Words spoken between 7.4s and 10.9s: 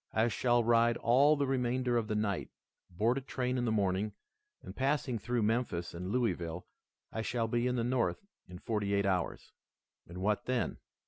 be in the North in forty eight hours." "And what then?"